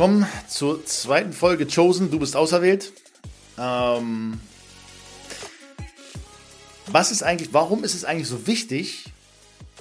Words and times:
willkommen 0.00 0.26
zur 0.48 0.82
zweiten 0.86 1.34
Folge 1.34 1.66
Chosen. 1.66 2.10
Du 2.10 2.18
bist 2.18 2.34
auserwählt. 2.34 2.94
Ähm, 3.58 4.40
was 6.86 7.10
ist 7.10 7.22
eigentlich, 7.22 7.52
warum 7.52 7.84
ist 7.84 7.94
es 7.94 8.06
eigentlich 8.06 8.26
so 8.26 8.46
wichtig 8.46 9.12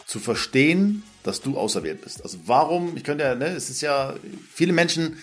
zu 0.05 0.19
verstehen, 0.19 1.03
dass 1.23 1.39
du 1.39 1.57
auserwählt 1.57 2.01
bist? 2.01 2.21
Also 2.21 2.37
warum, 2.47 2.97
ich 2.97 3.05
könnte 3.05 3.23
ja, 3.23 3.33
ne, 3.33 3.45
es 3.45 3.69
ist 3.69 3.79
ja, 3.79 4.13
viele 4.51 4.73
Menschen 4.73 5.19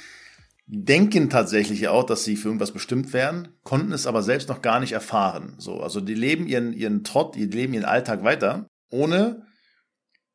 denken 0.65 1.29
tatsächlich 1.29 1.81
ja 1.81 1.91
auch, 1.91 2.05
dass 2.05 2.25
sie 2.25 2.37
für 2.37 2.49
irgendwas 2.49 2.73
bestimmt 2.73 3.13
wären, 3.13 3.49
konnten 3.65 3.93
es 3.93 4.07
aber 4.07 4.23
selbst 4.23 4.49
noch 4.49 4.63
gar 4.63 4.81
nicht 4.81 4.93
erfahren. 4.93 5.57
So, 5.59 5.83
also 5.83 6.01
die 6.01 6.15
leben 6.15 6.47
ihren, 6.47 6.73
ihren 6.73 7.05
Trott, 7.05 7.35
die 7.35 7.45
leben 7.45 7.75
ihren 7.75 7.85
Alltag 7.85 8.25
weiter, 8.25 8.67
ohne 8.89 9.45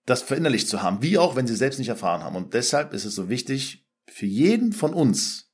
das 0.05 0.21
verinnerlicht 0.21 0.67
zu 0.67 0.83
haben, 0.83 1.01
wie 1.01 1.17
auch 1.17 1.35
wenn 1.35 1.47
sie 1.47 1.55
selbst 1.55 1.79
nicht 1.79 1.89
erfahren 1.89 2.21
haben. 2.21 2.35
Und 2.35 2.53
deshalb 2.53 2.93
ist 2.93 3.05
es 3.05 3.15
so 3.15 3.27
wichtig, 3.27 3.80
für 4.07 4.25
jeden 4.25 4.73
von 4.73 4.93
uns 4.93 5.51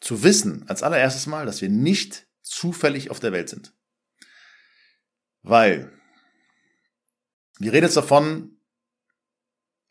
zu 0.00 0.22
wissen, 0.22 0.64
als 0.68 0.82
allererstes 0.82 1.26
Mal, 1.26 1.46
dass 1.46 1.62
wir 1.62 1.68
nicht 1.68 2.26
zufällig 2.42 3.10
auf 3.10 3.20
der 3.20 3.32
Welt 3.32 3.48
sind. 3.48 3.72
Weil 5.42 5.92
wir 7.58 7.72
reden 7.72 7.84
jetzt 7.84 7.96
davon, 7.96 8.58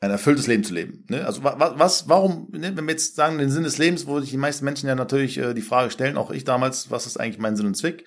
ein 0.02 0.10
erfülltes 0.10 0.48
Leben 0.48 0.64
zu 0.64 0.74
leben. 0.74 1.06
Ne? 1.10 1.26
Also 1.26 1.44
was, 1.44 1.56
was 1.58 2.10
warum, 2.10 2.50
ne? 2.52 2.76
wenn 2.76 2.86
wir 2.86 2.92
jetzt 2.92 3.16
sagen, 3.16 3.38
den 3.38 3.52
Sinn 3.52 3.64
des 3.64 3.78
Lebens, 3.78 4.08
wo 4.08 4.20
sich 4.20 4.32
die 4.32 4.38
meisten 4.38 4.66
Menschen 4.66 4.88
ja 4.88 4.96
natürlich 4.96 5.38
äh, 5.38 5.54
die 5.54 5.62
Frage 5.62 5.92
stellen, 5.92 6.18
auch 6.18 6.32
ich 6.32 6.44
damals, 6.44 6.90
was 6.90 7.06
ist 7.06 7.20
eigentlich 7.20 7.38
mein 7.38 7.56
Sinn 7.56 7.68
und 7.68 7.78
Zweck, 7.78 8.06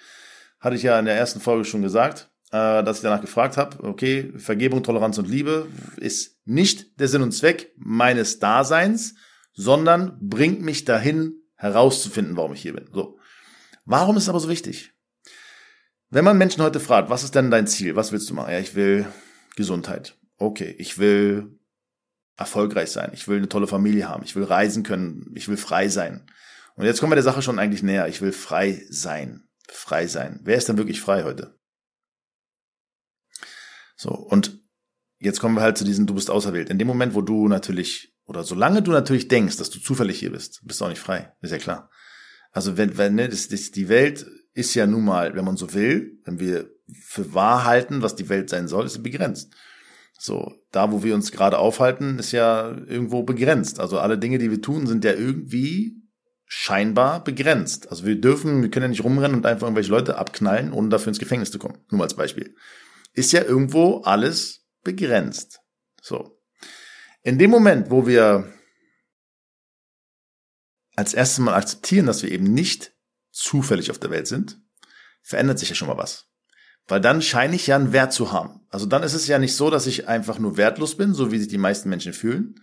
hatte 0.59 0.75
ich 0.75 0.83
ja 0.83 0.99
in 0.99 1.05
der 1.05 1.17
ersten 1.17 1.41
Folge 1.41 1.65
schon 1.65 1.83
gesagt, 1.83 2.31
äh, 2.51 2.83
dass 2.83 2.97
ich 2.97 3.03
danach 3.03 3.21
gefragt 3.21 3.57
habe, 3.57 3.85
okay, 3.85 4.33
Vergebung, 4.37 4.83
Toleranz 4.83 5.19
und 5.19 5.29
Liebe 5.29 5.69
ist 5.97 6.41
nicht 6.45 6.99
der 6.99 7.07
Sinn 7.07 7.23
und 7.23 7.33
Zweck 7.33 7.73
meines 7.77 8.41
Daseins, 8.41 9.15
sondern 9.55 10.19
bringt 10.21 10.61
mich 10.63 10.85
dahin, 10.85 11.41
herauszufinden, 11.57 12.37
warum 12.37 12.53
ich 12.53 12.63
hier 12.63 12.75
bin. 12.75 12.91
So. 12.93 13.19
Warum 13.85 14.17
ist 14.17 14.25
es 14.25 14.29
aber 14.29 14.41
so 14.41 14.49
wichtig? 14.49 14.93
Wenn 16.11 16.25
man 16.25 16.39
Menschen 16.39 16.63
heute 16.63 16.81
fragt, 16.81 17.11
was 17.11 17.25
ist 17.25 17.35
denn 17.35 17.51
dein 17.51 17.67
Ziel? 17.67 17.97
Was 17.97 18.13
willst 18.13 18.29
du 18.29 18.35
machen? 18.35 18.53
Ja, 18.53 18.59
ich 18.59 18.75
will 18.75 19.07
Gesundheit. 19.57 20.19
Okay, 20.37 20.75
ich 20.79 20.99
will 20.99 21.59
erfolgreich 22.37 22.91
sein. 22.91 23.11
Ich 23.15 23.29
will 23.29 23.39
eine 23.39 23.49
tolle 23.49 23.67
Familie 23.67 24.09
haben. 24.09 24.25
Ich 24.25 24.37
will 24.37 24.45
reisen 24.45 24.83
können. 24.83 25.33
Ich 25.35 25.49
will 25.49 25.57
frei 25.57 25.89
sein. 25.89 26.27
Und 26.77 26.85
jetzt 26.85 27.01
kommen 27.01 27.13
wir 27.13 27.17
der 27.17 27.25
Sache 27.25 27.43
schon 27.43 27.59
eigentlich 27.59 27.83
näher. 27.83 28.09
Ich 28.09 28.21
will 28.21 28.33
frei 28.33 28.85
sein. 28.91 29.49
Frei 29.69 30.07
sein. 30.07 30.41
Wer 30.43 30.57
ist 30.57 30.69
denn 30.69 30.77
wirklich 30.77 31.01
frei 31.01 31.25
heute? 31.25 31.59
So, 33.97 34.11
und 34.11 34.61
jetzt 35.19 35.41
kommen 35.41 35.55
wir 35.55 35.63
halt 35.63 35.79
zu 35.79 35.85
diesem, 35.85 36.07
du 36.07 36.15
bist 36.15 36.31
auserwählt. 36.31 36.69
In 36.69 36.79
dem 36.79 36.89
Moment, 36.89 37.15
wo 37.15 37.23
du 37.23 37.49
natürlich, 37.49 38.14
oder 38.27 38.45
solange 38.45 38.83
du 38.83 38.91
natürlich 38.91 39.29
denkst, 39.29 39.57
dass 39.57 39.71
du 39.71 39.79
zufällig 39.79 40.19
hier 40.19 40.33
bist, 40.33 40.61
bist 40.65 40.81
du 40.81 40.85
auch 40.85 40.89
nicht 40.89 41.01
frei. 41.01 41.33
Ist 41.41 41.51
ja 41.51 41.59
klar. 41.59 41.91
Also 42.53 42.77
wenn, 42.77 42.97
wenn, 42.97 43.15
ne, 43.15 43.29
das, 43.29 43.49
das, 43.49 43.71
die 43.71 43.89
Welt 43.89 44.27
ist 44.53 44.75
ja 44.75 44.87
nun 44.87 45.05
mal, 45.05 45.35
wenn 45.35 45.45
man 45.45 45.57
so 45.57 45.75
will, 45.75 46.21
wenn 46.25 46.39
wir 46.39 46.71
für 47.03 47.35
wahr 47.35 47.65
halten, 47.65 48.03
was 48.03 48.17
die 48.17 48.29
Welt 48.29 48.49
sein 48.51 48.69
soll, 48.69 48.87
ist 48.87 48.95
sie 48.95 49.01
begrenzt. 49.01 49.53
So, 50.19 50.55
da 50.71 50.93
wo 50.93 51.03
wir 51.03 51.15
uns 51.15 51.33
gerade 51.33 51.59
aufhalten, 51.59 52.19
ist 52.19 52.33
ja 52.33 52.71
irgendwo 52.87 53.25
begrenzt. 53.25 53.81
Also 53.81 53.99
alle 53.99 54.19
Dinge, 54.19 54.39
die 54.39 54.51
wir 54.51 54.63
tun, 54.63 54.87
sind 54.87 55.05
ja 55.05 55.13
irgendwie 55.13 55.97
scheinbar 56.47 57.25
begrenzt. 57.25 57.91
Also 57.91 58.07
wir 58.07 58.21
dürfen, 58.21 58.63
wir 58.63 58.71
können 58.71 58.85
ja 58.85 58.89
nicht 58.89 59.05
rumrennen 59.05 59.37
und 59.37 59.47
einfach 59.47 59.67
irgendwelche 59.67 59.91
Leute 59.91 60.17
abknallen, 60.17 60.73
ohne 60.73 60.89
dafür 60.89 61.09
ins 61.09 61.19
Gefängnis 61.19 61.51
zu 61.51 61.59
kommen. 61.59 61.79
Nur 61.91 61.99
mal 61.99 62.05
als 62.05 62.15
Beispiel. 62.15 62.55
Ist 63.13 63.33
ja 63.33 63.43
irgendwo 63.43 64.03
alles 64.03 64.65
begrenzt. 64.83 65.61
So. 66.01 66.39
In 67.25 67.39
dem 67.39 67.51
Moment, 67.51 67.91
wo 67.91 68.07
wir 68.07 68.53
als 70.95 71.15
erstes 71.15 71.39
mal 71.39 71.55
akzeptieren, 71.55 72.07
dass 72.07 72.23
wir 72.23 72.31
eben 72.31 72.53
nicht 72.53 72.93
zufällig 73.33 73.91
auf 73.91 73.99
der 73.99 74.11
Welt 74.11 74.29
sind, 74.29 74.61
verändert 75.23 75.59
sich 75.59 75.71
ja 75.71 75.75
schon 75.75 75.89
mal 75.89 75.97
was. 75.97 76.29
Weil 76.87 77.01
dann 77.01 77.23
scheine 77.23 77.57
ich 77.57 77.67
ja 77.67 77.77
einen 77.77 77.95
Wert 77.95 78.13
zu 78.13 78.31
haben. 78.31 78.61
Also 78.69 78.85
dann 78.85 79.03
ist 79.03 79.15
es 79.15 79.27
ja 79.27 79.39
nicht 79.39 79.57
so, 79.57 79.71
dass 79.71 79.87
ich 79.87 80.07
einfach 80.07 80.39
nur 80.39 80.59
wertlos 80.59 80.97
bin, 80.97 81.15
so 81.15 81.33
wie 81.33 81.39
sich 81.39 81.49
die 81.49 81.59
meisten 81.59 81.89
Menschen 81.89 82.13
fühlen. 82.13 82.61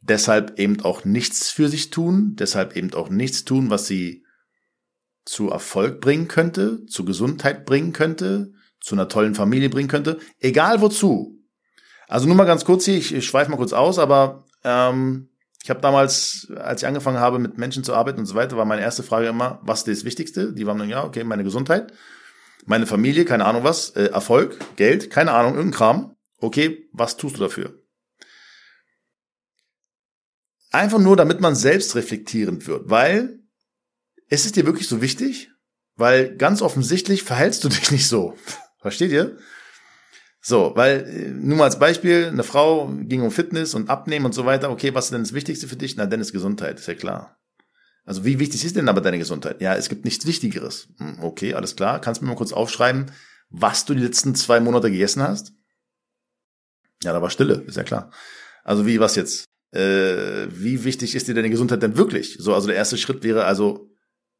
Deshalb 0.00 0.58
eben 0.58 0.80
auch 0.80 1.04
nichts 1.04 1.50
für 1.50 1.68
sich 1.68 1.90
tun, 1.90 2.34
deshalb 2.34 2.76
eben 2.76 2.92
auch 2.92 3.08
nichts 3.08 3.44
tun, 3.44 3.70
was 3.70 3.86
sie 3.86 4.24
zu 5.24 5.48
Erfolg 5.48 6.00
bringen 6.00 6.26
könnte, 6.26 6.84
zu 6.86 7.04
Gesundheit 7.04 7.64
bringen 7.66 7.92
könnte, 7.92 8.52
zu 8.80 8.96
einer 8.96 9.08
tollen 9.08 9.36
Familie 9.36 9.70
bringen 9.70 9.88
könnte, 9.88 10.18
egal 10.40 10.80
wozu. 10.80 11.35
Also 12.08 12.26
nur 12.26 12.36
mal 12.36 12.44
ganz 12.44 12.64
kurz 12.64 12.84
hier, 12.84 12.96
ich, 12.96 13.14
ich 13.14 13.26
schweife 13.26 13.50
mal 13.50 13.56
kurz 13.56 13.72
aus, 13.72 13.98
aber 13.98 14.44
ähm, 14.64 15.28
ich 15.62 15.70
habe 15.70 15.80
damals, 15.80 16.48
als 16.56 16.82
ich 16.82 16.86
angefangen 16.86 17.18
habe, 17.18 17.38
mit 17.38 17.58
Menschen 17.58 17.82
zu 17.82 17.94
arbeiten 17.94 18.20
und 18.20 18.26
so 18.26 18.34
weiter, 18.34 18.56
war 18.56 18.64
meine 18.64 18.82
erste 18.82 19.02
Frage 19.02 19.26
immer, 19.26 19.60
was 19.62 19.80
ist 19.80 19.88
das 19.88 20.04
Wichtigste? 20.04 20.52
Die 20.52 20.66
waren 20.66 20.78
dann, 20.78 20.88
ja, 20.88 21.04
okay, 21.04 21.24
meine 21.24 21.44
Gesundheit 21.44 21.92
meine 22.66 22.86
Familie, 22.86 23.24
keine 23.24 23.46
Ahnung 23.46 23.64
was, 23.64 23.90
äh, 23.90 24.06
Erfolg, 24.06 24.58
Geld, 24.76 25.10
keine 25.10 25.32
Ahnung, 25.32 25.54
irgendein 25.54 25.76
Kram. 25.76 26.16
Okay, 26.38 26.88
was 26.92 27.16
tust 27.16 27.36
du 27.36 27.40
dafür? 27.40 27.80
Einfach 30.70 30.98
nur, 30.98 31.16
damit 31.16 31.40
man 31.40 31.54
selbst 31.54 31.94
reflektierend 31.94 32.66
wird, 32.66 32.90
weil 32.90 33.38
es 34.28 34.44
ist 34.44 34.56
dir 34.56 34.66
wirklich 34.66 34.88
so 34.88 35.00
wichtig, 35.00 35.50
weil 35.94 36.36
ganz 36.36 36.60
offensichtlich 36.60 37.22
verhältst 37.22 37.64
du 37.64 37.68
dich 37.68 37.90
nicht 37.90 38.08
so. 38.08 38.36
Versteht 38.80 39.12
ihr? 39.12 39.38
So, 40.48 40.70
weil, 40.76 41.08
äh, 41.08 41.28
nur 41.30 41.56
mal 41.56 41.64
als 41.64 41.80
Beispiel, 41.80 42.26
eine 42.26 42.44
Frau 42.44 42.86
ging 42.86 43.22
um 43.22 43.32
Fitness 43.32 43.74
und 43.74 43.90
Abnehmen 43.90 44.26
und 44.26 44.32
so 44.32 44.46
weiter. 44.46 44.70
Okay, 44.70 44.94
was 44.94 45.06
ist 45.06 45.12
denn 45.12 45.24
das 45.24 45.32
Wichtigste 45.32 45.66
für 45.66 45.74
dich? 45.74 45.96
Na, 45.96 46.06
denn 46.06 46.20
ist 46.20 46.30
Gesundheit, 46.30 46.78
ist 46.78 46.86
ja 46.86 46.94
klar. 46.94 47.36
Also 48.04 48.24
wie 48.24 48.38
wichtig 48.38 48.64
ist 48.64 48.76
denn 48.76 48.88
aber 48.88 49.00
deine 49.00 49.18
Gesundheit? 49.18 49.60
Ja, 49.60 49.74
es 49.74 49.88
gibt 49.88 50.04
nichts 50.04 50.24
Wichtigeres. 50.24 50.86
Hm, 50.98 51.18
okay, 51.20 51.54
alles 51.54 51.74
klar. 51.74 52.00
Kannst 52.00 52.20
du 52.20 52.24
mir 52.24 52.30
mal 52.30 52.36
kurz 52.36 52.52
aufschreiben, 52.52 53.10
was 53.50 53.86
du 53.86 53.94
die 53.94 54.04
letzten 54.04 54.36
zwei 54.36 54.60
Monate 54.60 54.88
gegessen 54.88 55.20
hast? 55.20 55.52
Ja, 57.02 57.12
da 57.12 57.20
war 57.20 57.30
Stille, 57.30 57.64
ist 57.66 57.76
ja 57.76 57.82
klar. 57.82 58.12
Also 58.62 58.86
wie, 58.86 59.00
was 59.00 59.16
jetzt? 59.16 59.46
Äh, 59.72 60.46
wie 60.48 60.84
wichtig 60.84 61.16
ist 61.16 61.26
dir 61.26 61.34
deine 61.34 61.50
Gesundheit 61.50 61.82
denn 61.82 61.96
wirklich? 61.96 62.36
So, 62.38 62.54
also 62.54 62.68
der 62.68 62.76
erste 62.76 62.98
Schritt 62.98 63.24
wäre 63.24 63.46
also, 63.46 63.90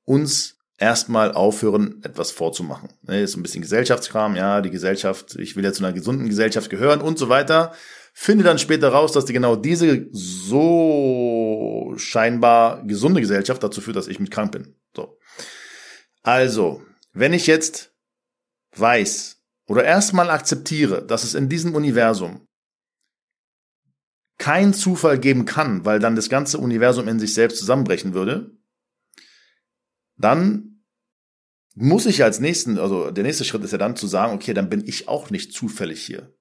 uns 0.04 0.55
erstmal 0.78 1.32
aufhören, 1.32 2.00
etwas 2.02 2.30
vorzumachen. 2.30 2.90
Ne, 3.02 3.22
ist 3.22 3.36
ein 3.36 3.42
bisschen 3.42 3.62
Gesellschaftskram, 3.62 4.36
ja, 4.36 4.60
die 4.60 4.70
Gesellschaft, 4.70 5.36
ich 5.36 5.56
will 5.56 5.64
ja 5.64 5.72
zu 5.72 5.84
einer 5.84 5.92
gesunden 5.92 6.28
Gesellschaft 6.28 6.70
gehören 6.70 7.00
und 7.00 7.18
so 7.18 7.28
weiter. 7.28 7.72
Finde 8.12 8.44
dann 8.44 8.58
später 8.58 8.88
raus, 8.88 9.12
dass 9.12 9.26
die 9.26 9.32
genau 9.32 9.56
diese 9.56 10.06
so 10.10 11.94
scheinbar 11.96 12.82
gesunde 12.84 13.20
Gesellschaft 13.20 13.62
dazu 13.62 13.80
führt, 13.80 13.96
dass 13.96 14.08
ich 14.08 14.20
mit 14.20 14.30
krank 14.30 14.52
bin. 14.52 14.74
So. 14.94 15.18
Also, 16.22 16.82
wenn 17.12 17.32
ich 17.32 17.46
jetzt 17.46 17.92
weiß 18.74 19.42
oder 19.66 19.84
erstmal 19.84 20.30
akzeptiere, 20.30 21.04
dass 21.04 21.24
es 21.24 21.34
in 21.34 21.48
diesem 21.48 21.74
Universum 21.74 22.46
kein 24.38 24.74
Zufall 24.74 25.18
geben 25.18 25.44
kann, 25.44 25.84
weil 25.84 25.98
dann 25.98 26.16
das 26.16 26.28
ganze 26.28 26.58
Universum 26.58 27.08
in 27.08 27.18
sich 27.18 27.34
selbst 27.34 27.58
zusammenbrechen 27.58 28.12
würde, 28.14 28.55
dann 30.16 30.82
muss 31.74 32.06
ich 32.06 32.24
als 32.24 32.40
nächsten, 32.40 32.78
also 32.78 33.10
der 33.10 33.24
nächste 33.24 33.44
Schritt 33.44 33.62
ist 33.62 33.72
ja 33.72 33.78
dann 33.78 33.96
zu 33.96 34.06
sagen, 34.06 34.32
okay, 34.32 34.54
dann 34.54 34.70
bin 34.70 34.86
ich 34.86 35.08
auch 35.08 35.30
nicht 35.30 35.52
zufällig 35.52 36.02
hier. 36.04 36.32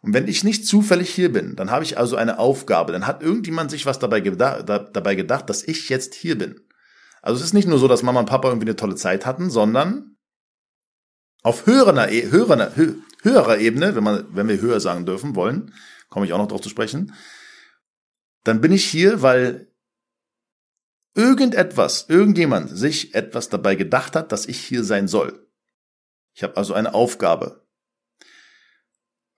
Und 0.00 0.14
wenn 0.14 0.28
ich 0.28 0.44
nicht 0.44 0.66
zufällig 0.66 1.10
hier 1.10 1.32
bin, 1.32 1.56
dann 1.56 1.70
habe 1.70 1.84
ich 1.84 1.98
also 1.98 2.14
eine 2.14 2.38
Aufgabe. 2.38 2.92
Dann 2.92 3.06
hat 3.06 3.22
irgendjemand 3.22 3.72
sich 3.72 3.84
was 3.84 3.98
dabei 3.98 4.20
gedacht, 4.20 4.68
dabei 4.68 5.16
gedacht, 5.16 5.50
dass 5.50 5.64
ich 5.64 5.88
jetzt 5.88 6.14
hier 6.14 6.38
bin. 6.38 6.60
Also 7.20 7.40
es 7.40 7.46
ist 7.46 7.54
nicht 7.54 7.66
nur 7.66 7.78
so, 7.78 7.88
dass 7.88 8.04
Mama 8.04 8.20
und 8.20 8.28
Papa 8.28 8.48
irgendwie 8.48 8.68
eine 8.68 8.76
tolle 8.76 8.94
Zeit 8.94 9.26
hatten, 9.26 9.50
sondern 9.50 10.16
auf 11.42 11.66
höherer, 11.66 12.10
e, 12.10 12.30
höherer, 12.30 12.72
höherer 13.22 13.58
Ebene, 13.58 13.96
wenn, 13.96 14.04
man, 14.04 14.26
wenn 14.30 14.48
wir 14.48 14.60
höher 14.60 14.78
sagen 14.78 15.04
dürfen 15.04 15.34
wollen, 15.34 15.74
komme 16.08 16.26
ich 16.26 16.32
auch 16.32 16.38
noch 16.38 16.48
drauf 16.48 16.60
zu 16.60 16.68
sprechen, 16.68 17.14
dann 18.44 18.60
bin 18.60 18.70
ich 18.70 18.84
hier, 18.84 19.20
weil 19.20 19.72
irgendetwas, 21.18 22.06
irgendjemand 22.08 22.70
sich 22.70 23.14
etwas 23.14 23.48
dabei 23.48 23.74
gedacht 23.74 24.14
hat, 24.14 24.30
dass 24.30 24.46
ich 24.46 24.60
hier 24.60 24.84
sein 24.84 25.08
soll. 25.08 25.46
Ich 26.32 26.44
habe 26.44 26.56
also 26.56 26.74
eine 26.74 26.94
Aufgabe. 26.94 27.66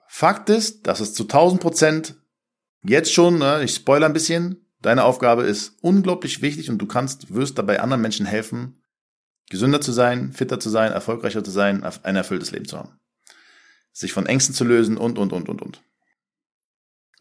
Fakt 0.07 0.51
ist, 0.51 0.87
dass 0.87 1.01
es 1.01 1.15
zu 1.15 1.23
1000 1.23 1.61
Prozent 1.63 2.17
jetzt 2.83 3.13
schon, 3.13 3.39
ne, 3.39 3.65
ich 3.65 3.75
spoiler 3.75 4.07
ein 4.07 4.13
bisschen, 4.13 4.67
deine 4.83 5.05
Aufgabe 5.05 5.45
ist 5.45 5.79
unglaublich 5.81 6.43
wichtig 6.43 6.69
und 6.69 6.77
du 6.79 6.87
kannst, 6.87 7.33
wirst 7.33 7.57
dabei 7.57 7.81
anderen 7.81 8.03
Menschen 8.03 8.27
helfen, 8.27 8.83
gesünder 9.49 9.81
zu 9.81 9.93
sein, 9.93 10.33
fitter 10.33 10.61
zu 10.61 10.69
sein, 10.69 10.93
erfolgreicher 10.93 11.43
zu 11.43 11.51
sein, 11.51 11.83
ein 11.83 12.17
erfülltes 12.17 12.51
Leben 12.51 12.67
zu 12.67 12.77
haben. 12.77 13.01
Sich 13.93 14.13
von 14.13 14.27
Ängsten 14.27 14.55
zu 14.55 14.65
lösen 14.65 14.99
und, 14.99 15.19
und, 15.19 15.33
und, 15.33 15.49
und, 15.49 15.63
und. 15.63 15.83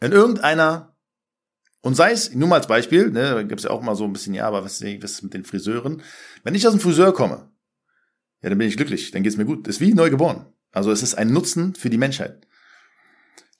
Wenn 0.02 0.12
irgendeiner, 0.12 0.88
und 1.81 1.96
sei 1.96 2.12
es, 2.12 2.34
nur 2.34 2.48
mal 2.48 2.58
als 2.58 2.68
Beispiel, 2.68 3.10
ne, 3.10 3.31
da 3.36 3.44
gibt 3.44 3.62
es 3.62 3.66
ja 3.66 3.72
auch 3.72 3.81
mal 3.81 3.96
so 3.96 4.04
ein 4.04 4.14
bisschen, 4.14 4.34
ja, 4.34 4.48
aber 4.48 4.64
was, 4.64 4.81
was 4.81 5.12
ist 5.12 5.24
mit 5.24 5.34
den 5.34 5.46
Friseuren? 5.46 6.02
Wenn 6.44 6.56
ich 6.56 6.68
aus 6.68 6.74
dem 6.74 6.81
Friseur 6.81 7.14
komme, 7.14 7.50
ja, 8.42 8.50
dann 8.50 8.58
bin 8.58 8.68
ich 8.68 8.78
glücklich, 8.78 9.12
dann 9.12 9.24
geht's 9.24 9.38
mir 9.38 9.46
gut. 9.46 9.68
Das 9.68 9.76
ist 9.76 9.81
wie 9.81 9.94
neu 9.94 10.10
geboren. 10.10 10.46
Also 10.72 10.92
es 10.92 11.04
ist 11.04 11.16
ein 11.16 11.31
Nutzen 11.31 11.76
für 11.76 11.90
die 11.90 11.98
Menschheit. 11.98 12.48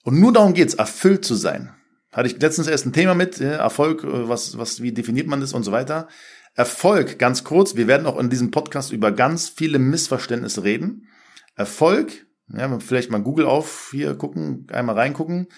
Und 0.02 0.18
nur 0.20 0.32
darum 0.32 0.54
geht's, 0.54 0.74
erfüllt 0.74 1.24
zu 1.24 1.34
sein. 1.34 1.74
Hatte 2.12 2.28
ich 2.28 2.40
letztens 2.40 2.66
erst 2.66 2.86
ein 2.86 2.92
Thema 2.92 3.14
mit, 3.14 3.40
Erfolg, 3.40 4.04
äh, 4.04 4.28
was, 4.28 4.58
was, 4.58 4.82
wie 4.82 4.92
definiert 4.92 5.26
man 5.26 5.40
das 5.40 5.52
und 5.52 5.62
so 5.62 5.72
weiter. 5.72 6.08
Erfolg, 6.54 7.18
ganz 7.18 7.44
kurz, 7.44 7.76
wir 7.76 7.86
werden 7.86 8.06
auch 8.06 8.18
in 8.18 8.30
diesem 8.30 8.50
Podcast 8.50 8.92
über 8.92 9.12
ganz 9.12 9.48
viele 9.48 9.78
Missverständnisse 9.78 10.64
reden. 10.64 11.08
Erfolg, 11.54 12.26
ja, 12.48 12.78
vielleicht 12.80 13.10
mal 13.10 13.22
Google 13.22 13.46
auf, 13.46 13.90
hier 13.92 14.14
gucken, 14.14 14.66
einmal 14.72 14.96
reingucken, 14.96 15.48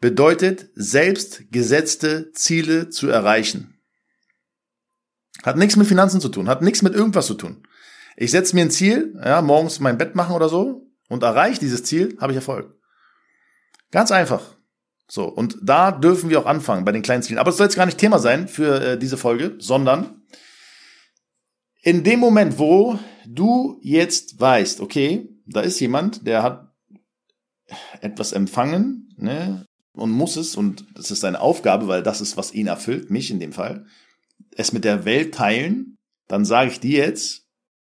bedeutet, 0.00 0.70
selbst 0.74 1.50
gesetzte 1.50 2.32
Ziele 2.32 2.90
zu 2.90 3.08
erreichen. 3.08 3.80
Hat 5.42 5.56
nichts 5.56 5.76
mit 5.76 5.86
Finanzen 5.86 6.20
zu 6.20 6.28
tun, 6.28 6.48
hat 6.48 6.62
nichts 6.62 6.82
mit 6.82 6.94
irgendwas 6.94 7.26
zu 7.26 7.34
tun. 7.34 7.66
Ich 8.16 8.30
setze 8.30 8.56
mir 8.56 8.62
ein 8.62 8.70
Ziel, 8.70 9.14
ja, 9.24 9.42
morgens 9.42 9.78
mein 9.80 9.98
Bett 9.98 10.14
machen 10.14 10.34
oder 10.34 10.48
so 10.48 10.90
und 11.08 11.22
erreiche 11.22 11.60
dieses 11.60 11.84
Ziel, 11.84 12.16
habe 12.20 12.32
ich 12.32 12.36
Erfolg. 12.36 12.74
Ganz 13.90 14.10
einfach. 14.10 14.56
So, 15.10 15.24
und 15.24 15.56
da 15.62 15.90
dürfen 15.90 16.28
wir 16.28 16.40
auch 16.40 16.46
anfangen 16.46 16.84
bei 16.84 16.92
den 16.92 17.02
kleinen 17.02 17.22
Zielen. 17.22 17.38
Aber 17.38 17.50
es 17.50 17.56
soll 17.56 17.66
jetzt 17.66 17.76
gar 17.76 17.86
nicht 17.86 17.98
Thema 17.98 18.18
sein 18.18 18.46
für 18.46 18.82
äh, 18.82 18.98
diese 18.98 19.16
Folge, 19.16 19.56
sondern 19.58 20.22
in 21.80 22.04
dem 22.04 22.20
Moment, 22.20 22.58
wo 22.58 22.98
du 23.26 23.78
jetzt 23.82 24.38
weißt, 24.38 24.80
okay, 24.80 25.28
da 25.46 25.60
ist 25.60 25.80
jemand, 25.80 26.26
der 26.26 26.42
hat 26.42 26.74
etwas 28.00 28.32
empfangen, 28.32 29.14
ne, 29.16 29.64
und 29.98 30.10
muss 30.10 30.36
es, 30.36 30.56
und 30.56 30.86
das 30.94 31.10
ist 31.10 31.20
seine 31.20 31.40
Aufgabe, 31.40 31.88
weil 31.88 32.02
das 32.02 32.20
ist, 32.20 32.36
was 32.36 32.52
ihn 32.52 32.66
erfüllt, 32.66 33.10
mich 33.10 33.30
in 33.30 33.40
dem 33.40 33.52
Fall, 33.52 33.86
es 34.52 34.72
mit 34.72 34.84
der 34.84 35.04
Welt 35.04 35.34
teilen, 35.34 35.96
dann 36.26 36.44
sage 36.44 36.70
ich 36.70 36.80
dir 36.80 36.98
jetzt, 36.98 37.46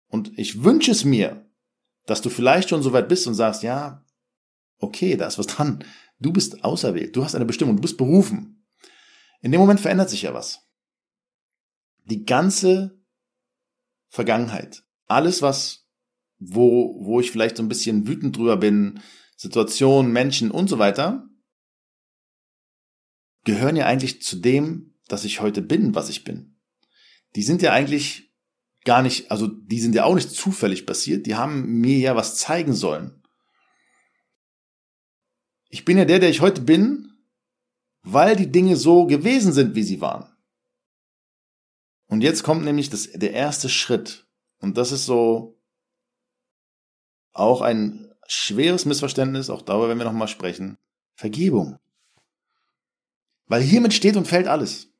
und 0.08 0.38
ich 0.38 0.64
wünsche 0.64 0.90
es 0.90 1.04
mir, 1.04 1.44
dass 2.06 2.22
du 2.22 2.30
vielleicht 2.30 2.70
schon 2.70 2.82
so 2.82 2.92
weit 2.92 3.08
bist 3.08 3.26
und 3.26 3.34
sagst, 3.34 3.62
ja, 3.62 4.04
okay, 4.78 5.16
da 5.16 5.26
ist 5.26 5.38
was 5.38 5.46
dran. 5.46 5.84
Du 6.18 6.32
bist 6.32 6.64
auserwählt, 6.64 7.14
du 7.14 7.24
hast 7.24 7.34
eine 7.34 7.44
Bestimmung, 7.44 7.76
du 7.76 7.82
bist 7.82 7.98
berufen. 7.98 8.64
In 9.42 9.52
dem 9.52 9.60
Moment 9.60 9.80
verändert 9.80 10.10
sich 10.10 10.22
ja 10.22 10.34
was. 10.34 10.66
Die 12.04 12.24
ganze 12.24 12.98
Vergangenheit, 14.08 14.84
alles 15.06 15.42
was, 15.42 15.86
wo, 16.38 17.04
wo 17.04 17.20
ich 17.20 17.30
vielleicht 17.30 17.56
so 17.56 17.62
ein 17.62 17.68
bisschen 17.68 18.08
wütend 18.08 18.36
drüber 18.36 18.56
bin, 18.56 19.00
Situationen, 19.36 20.12
Menschen 20.12 20.50
und 20.50 20.68
so 20.68 20.78
weiter, 20.78 21.27
gehören 23.48 23.76
ja 23.76 23.86
eigentlich 23.86 24.20
zu 24.20 24.36
dem, 24.36 24.92
dass 25.06 25.24
ich 25.24 25.40
heute 25.40 25.62
bin, 25.62 25.94
was 25.94 26.10
ich 26.10 26.22
bin. 26.22 26.58
Die 27.34 27.42
sind 27.42 27.62
ja 27.62 27.72
eigentlich 27.72 28.30
gar 28.84 29.00
nicht, 29.00 29.30
also 29.30 29.46
die 29.46 29.80
sind 29.80 29.94
ja 29.94 30.04
auch 30.04 30.14
nicht 30.14 30.30
zufällig 30.30 30.84
passiert, 30.84 31.24
die 31.24 31.34
haben 31.34 31.80
mir 31.80 31.96
ja 31.96 32.14
was 32.14 32.36
zeigen 32.36 32.74
sollen. 32.74 33.22
Ich 35.70 35.86
bin 35.86 35.96
ja 35.96 36.04
der, 36.04 36.18
der 36.18 36.28
ich 36.28 36.42
heute 36.42 36.60
bin, 36.60 37.14
weil 38.02 38.36
die 38.36 38.52
Dinge 38.52 38.76
so 38.76 39.06
gewesen 39.06 39.54
sind, 39.54 39.74
wie 39.74 39.82
sie 39.82 40.02
waren. 40.02 40.30
Und 42.06 42.20
jetzt 42.20 42.42
kommt 42.42 42.66
nämlich 42.66 42.90
das, 42.90 43.10
der 43.10 43.32
erste 43.32 43.70
Schritt. 43.70 44.26
Und 44.60 44.76
das 44.76 44.92
ist 44.92 45.06
so 45.06 45.58
auch 47.32 47.62
ein 47.62 48.12
schweres 48.26 48.84
Missverständnis, 48.84 49.48
auch 49.48 49.62
darüber 49.62 49.88
werden 49.88 50.00
wir 50.00 50.04
nochmal 50.04 50.28
sprechen. 50.28 50.76
Vergebung. 51.14 51.78
Weil 53.48 53.62
hiermit 53.62 53.94
steht 53.94 54.16
und 54.16 54.28
fällt 54.28 54.46
alles. 54.46 54.92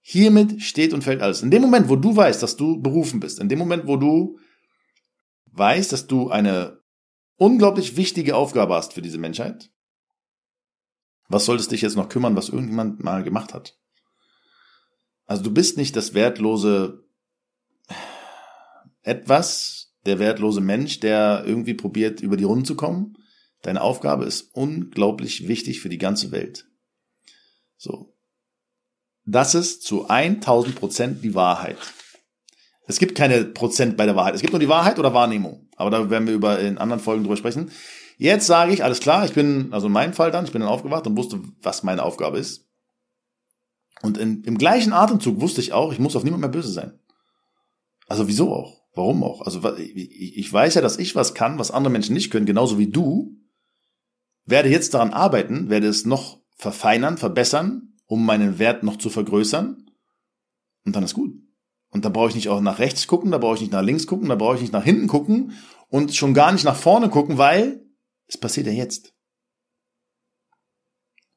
Hiermit 0.00 0.62
steht 0.62 0.92
und 0.92 1.02
fällt 1.02 1.22
alles. 1.22 1.42
In 1.42 1.50
dem 1.50 1.62
Moment, 1.62 1.88
wo 1.88 1.96
du 1.96 2.14
weißt, 2.16 2.42
dass 2.42 2.56
du 2.56 2.80
berufen 2.80 3.20
bist, 3.20 3.38
in 3.38 3.48
dem 3.48 3.58
Moment, 3.58 3.86
wo 3.86 3.96
du 3.96 4.38
weißt, 5.46 5.92
dass 5.92 6.06
du 6.06 6.30
eine 6.30 6.80
unglaublich 7.36 7.96
wichtige 7.96 8.36
Aufgabe 8.36 8.74
hast 8.74 8.92
für 8.92 9.02
diese 9.02 9.18
Menschheit. 9.18 9.70
Was 11.28 11.44
solltest 11.44 11.72
dich 11.72 11.82
jetzt 11.82 11.96
noch 11.96 12.08
kümmern, 12.08 12.36
was 12.36 12.48
irgendjemand 12.48 13.02
mal 13.02 13.24
gemacht 13.24 13.52
hat? 13.52 13.78
Also 15.26 15.42
du 15.42 15.50
bist 15.52 15.76
nicht 15.76 15.96
das 15.96 16.14
wertlose 16.14 17.04
etwas, 19.02 19.92
der 20.04 20.18
wertlose 20.18 20.60
Mensch, 20.60 21.00
der 21.00 21.42
irgendwie 21.44 21.74
probiert, 21.74 22.20
über 22.20 22.36
die 22.36 22.44
Runden 22.44 22.64
zu 22.64 22.76
kommen. 22.76 23.14
Deine 23.62 23.80
Aufgabe 23.80 24.24
ist 24.24 24.54
unglaublich 24.54 25.48
wichtig 25.48 25.80
für 25.80 25.88
die 25.88 25.98
ganze 25.98 26.30
Welt. 26.30 26.68
So. 27.76 28.14
Das 29.24 29.54
ist 29.54 29.82
zu 29.82 30.08
1000 30.08 30.76
Prozent 30.76 31.24
die 31.24 31.34
Wahrheit. 31.34 31.78
Es 32.86 32.98
gibt 32.98 33.16
keine 33.16 33.44
Prozent 33.44 33.96
bei 33.96 34.06
der 34.06 34.14
Wahrheit. 34.14 34.34
Es 34.34 34.40
gibt 34.40 34.52
nur 34.52 34.60
die 34.60 34.68
Wahrheit 34.68 34.98
oder 34.98 35.12
Wahrnehmung. 35.12 35.68
Aber 35.76 35.90
da 35.90 36.08
werden 36.08 36.28
wir 36.28 36.34
über 36.34 36.60
in 36.60 36.78
anderen 36.78 37.02
Folgen 37.02 37.24
drüber 37.24 37.36
sprechen. 37.36 37.70
Jetzt 38.18 38.46
sage 38.46 38.72
ich, 38.72 38.84
alles 38.84 39.00
klar, 39.00 39.24
ich 39.24 39.32
bin, 39.32 39.72
also 39.72 39.88
in 39.88 39.92
meinem 39.92 40.14
Fall 40.14 40.30
dann, 40.30 40.46
ich 40.46 40.52
bin 40.52 40.60
dann 40.60 40.70
aufgewacht 40.70 41.06
und 41.06 41.16
wusste, 41.16 41.42
was 41.60 41.82
meine 41.82 42.02
Aufgabe 42.02 42.38
ist. 42.38 42.66
Und 44.02 44.16
in, 44.16 44.44
im 44.44 44.56
gleichen 44.56 44.92
Atemzug 44.92 45.40
wusste 45.40 45.60
ich 45.60 45.72
auch, 45.72 45.92
ich 45.92 45.98
muss 45.98 46.16
auf 46.16 46.24
niemand 46.24 46.42
mehr 46.42 46.50
böse 46.50 46.70
sein. 46.70 46.98
Also 48.06 48.28
wieso 48.28 48.52
auch? 48.52 48.82
Warum 48.94 49.24
auch? 49.24 49.42
Also 49.42 49.60
ich 49.76 50.50
weiß 50.50 50.74
ja, 50.74 50.80
dass 50.80 50.98
ich 50.98 51.14
was 51.14 51.34
kann, 51.34 51.58
was 51.58 51.70
andere 51.70 51.92
Menschen 51.92 52.14
nicht 52.14 52.30
können, 52.30 52.46
genauso 52.46 52.78
wie 52.78 52.86
du. 52.86 53.36
Werde 54.46 54.68
jetzt 54.68 54.94
daran 54.94 55.12
arbeiten, 55.12 55.68
werde 55.68 55.88
es 55.88 56.06
noch 56.06 56.40
verfeinern, 56.56 57.18
verbessern, 57.18 57.94
um 58.06 58.24
meinen 58.24 58.58
Wert 58.58 58.82
noch 58.82 58.96
zu 58.96 59.10
vergrößern. 59.10 59.86
Und 60.84 60.96
dann 60.96 61.04
ist 61.04 61.14
gut. 61.14 61.34
Und 61.90 62.04
da 62.04 62.08
brauche 62.08 62.30
ich 62.30 62.34
nicht 62.34 62.48
auch 62.48 62.60
nach 62.60 62.78
rechts 62.78 63.06
gucken, 63.06 63.30
da 63.30 63.38
brauche 63.38 63.54
ich 63.54 63.60
nicht 63.60 63.72
nach 63.72 63.82
links 63.82 64.06
gucken, 64.06 64.28
da 64.28 64.34
brauche 64.34 64.56
ich 64.56 64.60
nicht 64.60 64.72
nach 64.72 64.84
hinten 64.84 65.06
gucken 65.06 65.52
und 65.88 66.14
schon 66.14 66.34
gar 66.34 66.52
nicht 66.52 66.64
nach 66.64 66.76
vorne 66.76 67.08
gucken, 67.08 67.38
weil 67.38 67.86
es 68.26 68.36
passiert 68.36 68.66
ja 68.66 68.72
jetzt. 68.72 69.14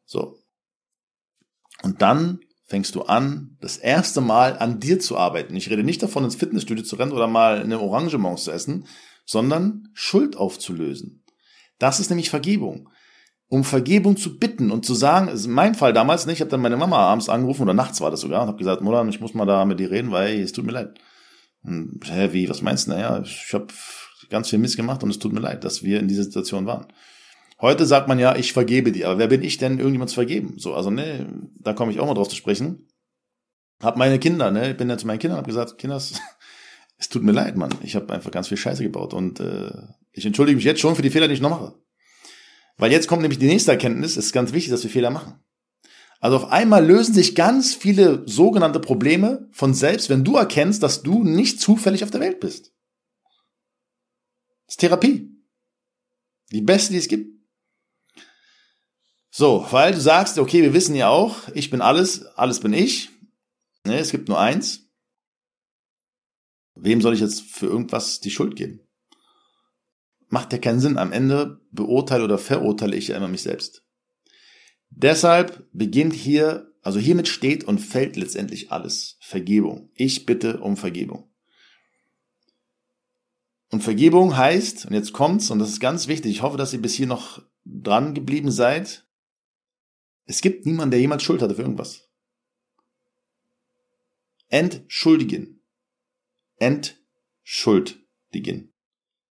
So. 0.06 0.39
Und 1.83 2.01
dann 2.01 2.39
fängst 2.65 2.95
du 2.95 3.04
an, 3.04 3.57
das 3.62 3.77
erste 3.77 4.22
Mal 4.22 4.57
an 4.57 4.80
dir 4.80 5.00
zu 5.00 5.18
arbeiten. 5.18 5.56
Ich 5.56 5.69
rede 5.69 5.83
nicht 5.83 6.04
davon, 6.04 6.24
ins 6.24 6.36
Fitnessstudio 6.36 6.83
zu 6.83 6.95
rennen 6.98 7.12
oder 7.12 7.27
mal 7.27 7.62
eine 7.62 7.80
Orangemons 7.80 8.44
zu 8.44 8.51
essen, 8.51 8.86
sondern 9.25 9.89
Schuld 9.94 10.36
aufzulösen. 10.36 11.24
Das 11.77 12.00
ist 12.00 12.10
nämlich 12.10 12.30
Vergebung 12.30 12.89
um 13.50 13.63
Vergebung 13.63 14.16
zu 14.16 14.38
bitten 14.38 14.69
und 14.72 14.86
zu 14.86 14.94
sagen, 14.94 15.28
ist 15.28 15.48
mein 15.48 15.74
Fall 15.74 15.92
damals 15.92 16.28
nicht, 16.28 16.36
ich 16.36 16.42
habe 16.42 16.51
dann 16.51 16.62
meine 16.62 16.78
Mama 16.78 16.98
abends 16.98 17.30
angerufen 17.30 17.63
oder 17.63 17.74
nachts 17.74 18.00
war 18.00 18.12
das 18.12 18.22
sogar 18.22 18.44
und 18.44 18.48
habe 18.48 18.60
gesagt, 18.60 18.81
Mutter, 18.81 19.06
ich 19.10 19.19
muss 19.19 19.34
mal 19.34 19.46
da 19.46 19.66
mit 19.66 19.80
dir 19.80 19.90
reden, 19.90 20.12
weil 20.12 20.40
es 20.40 20.51
tut 20.51 20.66
mir 20.66 20.72
leid. 20.72 21.00
Und, 21.63 22.00
hä, 22.06 22.29
wie, 22.32 22.48
was 22.48 22.62
meinst 22.62 22.88
du? 22.88 22.91
Naja, 22.91 23.22
ich 23.22 23.53
habe 23.53 23.68
ganz 24.29 24.50
viel 24.50 24.60
Mist 24.60 24.77
gemacht 24.77 25.03
und 25.03 25.10
es 25.10 25.20
tut 25.20 25.34
mir 25.34 25.39
leid, 25.39 25.63
dass 25.63 25.84
wir 25.84 26.00
in 26.00 26.08
dieser 26.08 26.24
Situation 26.24 26.68
waren. 26.68 26.86
Heute 27.60 27.86
sagt 27.86 28.08
man 28.08 28.20
ja, 28.20 28.36
ich 28.36 28.53
vergebe 28.53 28.91
dir, 28.91 29.10
aber 29.10 29.20
wer 29.20 29.27
bin 29.27 29.44
ich 29.44 29.58
denn, 29.58 29.79
irgendjemand 29.79 30.12
zu 30.12 30.15
vergeben? 30.15 30.53
So, 30.58 30.75
also 30.75 30.91
ne, 30.91 31.27
da 31.60 31.74
komme 31.74 31.91
ich 31.91 32.00
auch 32.00 32.06
mal 32.06 32.13
drauf 32.13 32.29
zu 32.29 32.36
sprechen. 32.36 32.88
Hab 33.82 33.98
meine 33.98 34.20
Kinder, 34.20 34.51
ne, 34.51 34.72
ich 34.72 34.77
bin 34.77 34.89
ja 34.89 34.98
zu 34.98 35.08
meinen 35.08 35.20
Kindern, 35.20 35.39
hab 35.39 35.48
gesagt, 35.48 35.77
Kinders, 35.79 36.22
es 36.98 37.10
tut 37.10 37.24
mir 37.24 37.32
leid, 37.32 37.58
Mann, 37.58 37.72
ich 37.82 37.96
habe 37.96 38.13
einfach 38.13 38.32
ganz 38.32 38.48
viel 38.48 38.58
Scheiße 38.58 38.84
gebaut 38.84 39.13
und 39.15 39.39
äh, 39.39 39.72
ich 40.12 40.25
entschuldige 40.25 40.56
mich 40.56 40.65
jetzt 40.65 40.82
schon 40.82 40.96
für 40.96 41.01
die 41.01 41.10
Fehler, 41.10 41.27
die 41.27 41.34
ich 41.34 41.41
noch 41.41 41.50
mache. 41.50 41.74
Weil 42.79 42.93
jetzt 42.93 43.09
kommt 43.09 43.21
nämlich 43.21 43.39
die 43.39 43.48
nächste 43.48 43.71
Erkenntnis, 43.71 44.12
es 44.12 44.27
ist 44.27 44.33
ganz 44.33 44.53
wichtig, 44.53 44.71
dass 44.71 44.83
wir 44.83 44.89
Fehler 44.89 45.12
machen. 45.12 45.43
Also 46.21 46.38
auf 46.38 46.51
einmal 46.51 46.86
lösen 46.86 47.13
sich 47.13 47.36
ganz 47.36 47.75
viele 47.75 48.24
sogenannte 48.25 48.79
Probleme 48.79 49.50
von 49.51 49.74
selbst, 49.74 50.09
wenn 50.09 50.24
du 50.24 50.38
erkennst, 50.38 50.81
dass 50.81 51.03
du 51.03 51.25
nicht 51.25 51.59
zufällig 51.59 52.05
auf 52.05 52.12
der 52.12 52.21
Welt 52.21 52.39
bist. 52.39 52.74
Das 54.65 54.75
ist 54.75 54.79
Therapie. 54.79 55.29
Die 56.51 56.62
beste, 56.62 56.93
die 56.93 57.00
es 57.00 57.09
gibt. 57.09 57.38
So, 59.29 59.67
weil 59.71 59.93
du 59.93 60.00
sagst, 60.00 60.39
okay, 60.39 60.62
wir 60.62 60.74
wissen 60.74 60.95
ja 60.95 61.09
auch, 61.09 61.50
ich 61.53 61.69
bin 61.69 61.81
alles, 61.81 62.25
alles 62.38 62.62
bin 62.62 62.74
ich. 62.74 63.09
Ne, 63.86 64.00
es 64.00 64.12
gibt 64.12 64.29
nur 64.29 64.39
eins. 64.39 64.89
Wem 66.75 67.01
soll 67.01 67.13
ich 67.13 67.19
jetzt 67.19 67.41
für 67.41 67.65
irgendwas 67.65 68.21
die 68.21 68.31
Schuld 68.31 68.55
geben? 68.55 68.88
Macht 70.29 70.53
ja 70.53 70.59
keinen 70.59 70.79
Sinn. 70.79 70.98
Am 70.98 71.12
Ende 71.12 71.62
beurteile 71.71 72.24
oder 72.24 72.38
verurteile 72.38 72.95
ich 72.95 73.09
ja 73.09 73.17
immer 73.17 73.27
mich 73.27 73.43
selbst. 73.43 73.83
Deshalb 74.89 75.67
beginnt 75.71 76.13
hier, 76.13 76.74
also 76.81 77.00
hiermit 77.00 77.27
steht 77.27 77.63
und 77.63 77.79
fällt 77.79 78.15
letztendlich 78.15 78.71
alles. 78.71 79.17
Vergebung. 79.19 79.91
Ich 79.95 80.25
bitte 80.25 80.62
um 80.62 80.77
Vergebung. 80.77 81.29
Und 83.71 83.83
Vergebung 83.83 84.36
heißt, 84.36 84.88
und 84.88 84.93
jetzt 84.93 85.13
kommt's, 85.13 85.51
und 85.51 85.59
das 85.59 85.69
ist 85.69 85.79
ganz 85.79 86.07
wichtig, 86.07 86.31
ich 86.31 86.41
hoffe, 86.41 86.57
dass 86.57 86.74
ihr 86.74 86.81
bis 86.81 86.95
hier 86.95 87.05
noch 87.05 87.43
dran 87.65 88.15
geblieben 88.15 88.50
seid. 88.50 89.05
Es 90.25 90.41
gibt 90.41 90.65
niemanden, 90.65 90.91
der 90.91 91.00
jemals 91.00 91.24
Schuld 91.24 91.41
hatte 91.41 91.55
für 91.55 91.62
irgendwas. 91.62 92.09
Entschuldigen. 94.48 95.62
Entschuldigen. 96.57 98.74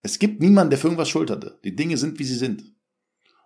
Es 0.06 0.20
gibt 0.20 0.40
niemanden, 0.40 0.70
der 0.70 0.78
für 0.78 0.86
irgendwas 0.86 1.08
Schuld 1.08 1.32
hatte. 1.32 1.58
Die 1.64 1.75
Dinge 1.75 1.96
sind, 1.96 2.20
wie 2.20 2.25
sie 2.25 2.36
sind. 2.36 2.62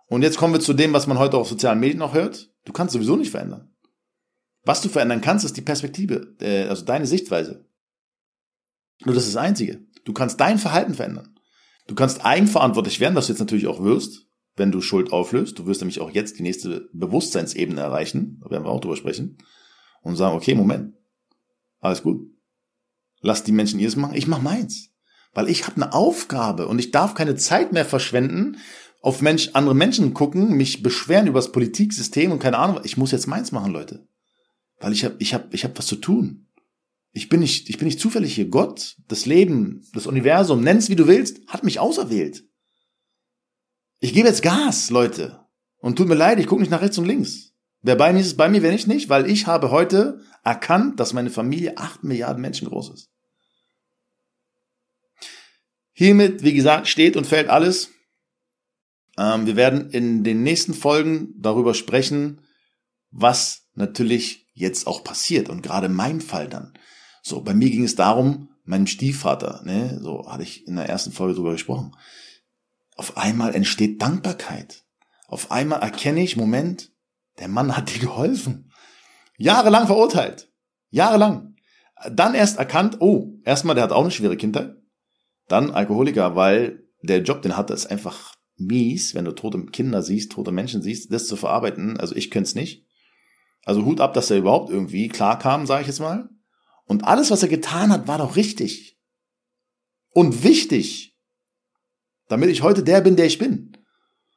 Und 0.05 0.21
jetzt 0.21 0.37
kommen 0.37 0.53
wir 0.53 0.59
zu 0.59 0.73
dem, 0.73 0.93
was 0.93 1.07
man 1.07 1.17
heute 1.17 1.37
auf 1.37 1.49
sozialen 1.49 1.79
Medien 1.79 1.97
noch 1.97 2.13
hört. 2.13 2.53
Du 2.65 2.71
kannst 2.71 2.93
sowieso 2.93 3.15
nicht 3.15 3.31
verändern. 3.31 3.73
Was 4.63 4.79
du 4.81 4.87
verändern 4.87 5.21
kannst, 5.21 5.43
ist 5.43 5.57
die 5.57 5.63
Perspektive, 5.63 6.35
äh, 6.39 6.67
also 6.67 6.85
deine 6.85 7.07
Sichtweise. 7.07 7.67
Nur 9.03 9.15
das 9.15 9.25
ist 9.25 9.33
das 9.33 9.41
Einzige. 9.41 9.87
Du 10.05 10.13
kannst 10.13 10.39
dein 10.39 10.59
Verhalten 10.59 10.93
verändern. 10.93 11.35
Du 11.87 11.95
kannst 11.95 12.23
eigenverantwortlich 12.23 12.99
werden, 12.99 13.15
was 13.15 13.25
du 13.25 13.33
jetzt 13.33 13.39
natürlich 13.39 13.65
auch 13.65 13.83
wirst, 13.83 14.27
wenn 14.55 14.71
du 14.71 14.81
Schuld 14.81 15.11
auflöst. 15.11 15.57
Du 15.57 15.65
wirst 15.65 15.81
nämlich 15.81 15.99
auch 15.99 16.11
jetzt 16.11 16.37
die 16.37 16.43
nächste 16.43 16.89
Bewusstseinsebene 16.93 17.81
erreichen. 17.81 18.39
Da 18.43 18.51
werden 18.51 18.65
wir 18.65 18.69
auch 18.69 18.81
drüber 18.81 18.97
sprechen. 18.97 19.39
Und 20.03 20.15
sagen, 20.15 20.35
okay, 20.35 20.53
Moment. 20.53 20.93
Alles 21.79 22.03
gut. 22.03 22.21
Lass 23.21 23.43
die 23.43 23.51
Menschen 23.51 23.79
ihres 23.79 23.95
machen. 23.95 24.13
Ich 24.13 24.27
mach 24.27 24.43
meins. 24.43 24.90
Weil 25.33 25.49
ich 25.49 25.65
habe 25.65 25.77
eine 25.77 25.93
Aufgabe 25.93 26.67
und 26.67 26.79
ich 26.79 26.91
darf 26.91 27.13
keine 27.13 27.35
Zeit 27.35 27.71
mehr 27.71 27.85
verschwenden, 27.85 28.57
auf 29.01 29.21
Mensch, 29.21 29.49
andere 29.53 29.73
Menschen 29.73 30.13
gucken, 30.13 30.55
mich 30.55 30.83
beschweren 30.83 31.27
über 31.27 31.39
das 31.39 31.51
Politiksystem 31.51 32.31
und 32.31 32.39
keine 32.39 32.59
Ahnung. 32.59 32.81
Ich 32.83 32.97
muss 32.97 33.11
jetzt 33.11 33.27
meins 33.27 33.51
machen, 33.51 33.71
Leute. 33.71 34.07
Weil 34.79 34.93
ich 34.93 35.03
habe 35.03 35.15
ich 35.19 35.33
hab, 35.33 35.53
ich 35.53 35.63
hab 35.63 35.77
was 35.77 35.87
zu 35.87 35.95
tun. 35.95 36.47
Ich 37.11 37.27
bin 37.27 37.39
nicht, 37.39 37.69
ich 37.69 37.77
bin 37.77 37.87
nicht 37.87 37.99
zufällig 37.99 38.35
hier. 38.35 38.47
Gott, 38.47 38.97
das 39.07 39.25
Leben, 39.25 39.85
das 39.93 40.07
Universum, 40.07 40.61
nenn's 40.61 40.89
wie 40.89 40.95
du 40.95 41.07
willst, 41.07 41.39
hat 41.47 41.63
mich 41.63 41.79
auserwählt. 41.79 42.43
Ich 43.99 44.13
gebe 44.13 44.27
jetzt 44.27 44.43
Gas, 44.43 44.89
Leute. 44.89 45.39
Und 45.79 45.97
tut 45.97 46.07
mir 46.07 46.15
leid, 46.15 46.39
ich 46.39 46.47
gucke 46.47 46.61
nicht 46.61 46.71
nach 46.71 46.81
rechts 46.81 46.97
und 46.97 47.05
links. 47.05 47.53
Wer 47.81 47.95
bei 47.95 48.13
mir 48.13 48.19
ist, 48.19 48.27
ist 48.27 48.37
bei 48.37 48.49
mir, 48.49 48.61
wer 48.61 48.71
nicht, 48.71 48.87
nicht, 48.87 49.09
weil 49.09 49.29
ich 49.29 49.47
habe 49.47 49.71
heute 49.71 50.21
erkannt, 50.43 50.99
dass 50.99 51.13
meine 51.13 51.31
Familie 51.31 51.77
acht 51.77 52.03
Milliarden 52.03 52.41
Menschen 52.41 52.67
groß 52.67 52.91
ist. 52.93 53.09
Hiermit, 56.01 56.41
wie 56.41 56.55
gesagt, 56.55 56.87
steht 56.87 57.15
und 57.15 57.27
fällt 57.27 57.47
alles. 57.47 57.91
Ähm, 59.19 59.45
wir 59.45 59.55
werden 59.55 59.91
in 59.91 60.23
den 60.23 60.41
nächsten 60.41 60.73
Folgen 60.73 61.35
darüber 61.37 61.75
sprechen, 61.75 62.41
was 63.11 63.67
natürlich 63.75 64.47
jetzt 64.55 64.87
auch 64.87 65.03
passiert 65.03 65.47
und 65.47 65.61
gerade 65.61 65.85
in 65.85 65.93
meinem 65.93 66.19
Fall 66.19 66.49
dann. 66.49 66.73
So, 67.21 67.41
bei 67.41 67.53
mir 67.53 67.69
ging 67.69 67.83
es 67.83 67.93
darum, 67.93 68.49
meinem 68.63 68.87
Stiefvater, 68.87 69.61
ne, 69.63 69.99
so 70.01 70.27
hatte 70.27 70.41
ich 70.41 70.67
in 70.67 70.75
der 70.75 70.89
ersten 70.89 71.11
Folge 71.11 71.35
drüber 71.35 71.51
gesprochen. 71.51 71.95
Auf 72.95 73.15
einmal 73.15 73.53
entsteht 73.53 74.01
Dankbarkeit. 74.01 74.83
Auf 75.27 75.51
einmal 75.51 75.83
erkenne 75.83 76.23
ich, 76.23 76.35
Moment, 76.35 76.91
der 77.37 77.47
Mann 77.47 77.77
hat 77.77 77.93
dir 77.93 77.99
geholfen. 77.99 78.71
Jahrelang 79.37 79.85
verurteilt. 79.85 80.51
Jahrelang. 80.89 81.57
Dann 82.09 82.33
erst 82.33 82.57
erkannt, 82.57 82.97
oh, 83.01 83.35
erstmal, 83.43 83.75
der 83.75 83.83
hat 83.83 83.91
auch 83.91 84.01
eine 84.01 84.09
schwere 84.09 84.35
Kindheit. 84.35 84.80
Dann 85.51 85.71
Alkoholiker, 85.71 86.37
weil 86.37 86.87
der 87.01 87.23
Job, 87.23 87.41
den 87.41 87.57
hat, 87.57 87.69
ist 87.71 87.87
einfach 87.87 88.37
mies, 88.55 89.15
wenn 89.15 89.25
du 89.25 89.33
tote 89.33 89.65
Kinder 89.65 90.01
siehst, 90.01 90.31
tote 90.31 90.53
Menschen 90.53 90.81
siehst, 90.81 91.11
das 91.11 91.27
zu 91.27 91.35
verarbeiten. 91.35 91.99
Also 91.99 92.15
ich 92.15 92.31
könnte 92.31 92.47
es 92.47 92.55
nicht. 92.55 92.87
Also 93.65 93.83
Hut 93.83 93.99
ab, 93.99 94.13
dass 94.13 94.31
er 94.31 94.37
überhaupt 94.37 94.69
irgendwie 94.69 95.09
klar 95.09 95.37
kam, 95.37 95.67
sage 95.67 95.81
ich 95.81 95.87
jetzt 95.87 95.99
mal. 95.99 96.29
Und 96.85 97.03
alles, 97.03 97.31
was 97.31 97.43
er 97.43 97.49
getan 97.49 97.91
hat, 97.91 98.07
war 98.07 98.17
doch 98.17 98.37
richtig. 98.37 98.97
Und 100.13 100.45
wichtig. 100.45 101.17
Damit 102.29 102.49
ich 102.49 102.61
heute 102.61 102.81
der 102.81 103.01
bin, 103.01 103.17
der 103.17 103.25
ich 103.25 103.37
bin. 103.37 103.77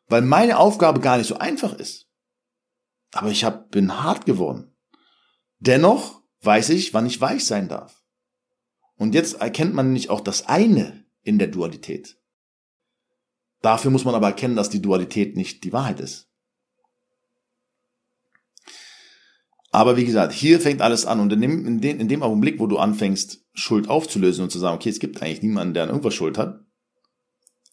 Weil 0.09 0.23
meine 0.23 0.59
Aufgabe 0.59 0.99
gar 0.99 1.19
nicht 1.19 1.29
so 1.29 1.39
einfach 1.39 1.75
ist. 1.75 2.09
Aber 3.13 3.31
ich 3.31 3.45
hab, 3.45 3.71
bin 3.71 4.03
hart 4.03 4.27
geworden. 4.27 4.77
Dennoch 5.61 6.23
weiß 6.41 6.71
ich, 6.71 6.93
wann 6.93 7.07
ich 7.07 7.21
weich 7.21 7.47
sein 7.47 7.69
darf. 7.69 8.03
Und 8.97 9.15
jetzt 9.15 9.35
erkennt 9.35 9.75
man 9.75 9.93
nicht 9.93 10.11
auch 10.11 10.21
das 10.21 10.47
eine 10.49 11.04
in 11.25 11.39
der 11.39 11.49
Dualität. 11.49 12.17
Dafür 13.63 13.91
muss 13.91 14.05
man 14.05 14.15
aber 14.15 14.29
erkennen, 14.29 14.57
dass 14.57 14.71
die 14.71 14.83
Dualität 14.83 15.37
nicht 15.37 15.65
die 15.65 15.73
Wahrheit 15.73 15.99
ist. 15.99 16.29
Aber 19.71 19.97
wie 19.97 20.05
gesagt, 20.05 20.33
hier 20.33 20.61
fängt 20.61 20.83
alles 20.83 21.05
an 21.05 21.19
und 21.19 21.33
in 21.33 21.41
dem, 21.41 21.67
in, 21.67 21.81
dem, 21.81 21.99
in 21.99 22.07
dem 22.07 22.23
Augenblick, 22.23 22.61
wo 22.61 22.69
du 22.69 22.79
anfängst, 22.79 23.45
Schuld 23.55 23.89
aufzulösen 23.89 24.45
und 24.45 24.51
zu 24.51 24.59
sagen, 24.59 24.77
okay, 24.77 24.91
es 24.91 25.01
gibt 25.01 25.21
eigentlich 25.21 25.43
niemanden, 25.43 25.75
der 25.75 25.83
an 25.83 25.89
irgendwas 25.89 26.15
Schuld 26.15 26.39
hat, 26.39 26.61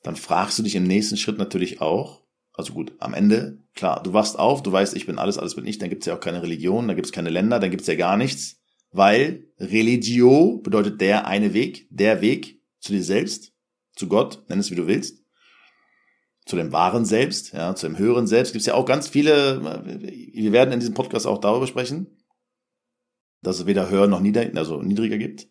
dann 0.01 0.15
fragst 0.15 0.57
du 0.57 0.63
dich 0.63 0.75
im 0.75 0.85
nächsten 0.85 1.17
Schritt 1.17 1.37
natürlich 1.37 1.79
auch, 1.79 2.23
also 2.53 2.73
gut, 2.73 2.93
am 2.99 3.13
Ende, 3.13 3.59
klar, 3.75 4.01
du 4.01 4.13
wachst 4.13 4.39
auf, 4.39 4.63
du 4.63 4.71
weißt, 4.71 4.95
ich 4.95 5.05
bin 5.05 5.19
alles, 5.19 5.37
alles 5.37 5.55
bin 5.55 5.67
ich, 5.67 5.77
dann 5.77 5.89
gibt 5.89 6.03
es 6.03 6.07
ja 6.07 6.15
auch 6.15 6.19
keine 6.19 6.41
Religion, 6.41 6.87
dann 6.87 6.95
gibt 6.95 7.05
es 7.05 7.11
keine 7.11 7.29
Länder, 7.29 7.59
dann 7.59 7.69
gibt 7.69 7.81
es 7.81 7.87
ja 7.87 7.95
gar 7.95 8.17
nichts, 8.17 8.61
weil 8.91 9.47
Religio 9.59 10.59
bedeutet 10.63 11.01
der 11.01 11.27
eine 11.27 11.53
Weg, 11.53 11.87
der 11.91 12.21
Weg 12.21 12.60
zu 12.81 12.91
dir 12.91 13.03
selbst, 13.03 13.53
zu 13.95 14.07
Gott, 14.07 14.43
nenn 14.49 14.59
es 14.59 14.71
wie 14.71 14.75
du 14.75 14.87
willst 14.87 15.21
zu 16.45 16.55
dem 16.55 16.71
wahren 16.71 17.05
Selbst, 17.05 17.53
ja, 17.53 17.75
zu 17.75 17.87
dem 17.87 17.97
höheren 17.97 18.27
Selbst, 18.27 18.53
gibt 18.53 18.61
es 18.61 18.67
ja 18.67 18.73
auch 18.73 18.85
ganz 18.85 19.07
viele, 19.07 19.63
wir 19.63 20.51
werden 20.51 20.73
in 20.73 20.79
diesem 20.79 20.93
Podcast 20.93 21.27
auch 21.27 21.39
darüber 21.39 21.67
sprechen, 21.67 22.17
dass 23.41 23.59
es 23.59 23.65
weder 23.65 23.89
höher 23.89 24.07
noch 24.07 24.19
nieder, 24.19 24.49
also 24.55 24.81
niedriger 24.81 25.17
gibt. 25.17 25.47